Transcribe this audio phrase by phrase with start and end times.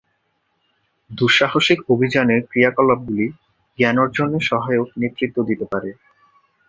[1.09, 3.27] দুঃসাহসিক অভিযানের ক্রিয়াকলাপগুলি
[3.77, 5.89] জ্ঞান অর্জনে সহায়ক নেতৃত্ব দিতে পারে।